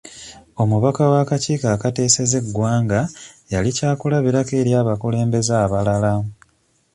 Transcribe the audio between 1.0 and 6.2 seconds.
wa akakiiko akateeseza eggwanga yali kya kulabirako eri abakulembeze abalala.